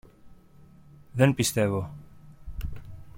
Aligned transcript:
Δεν 1.11 1.33
πιστεύω. 1.33 1.91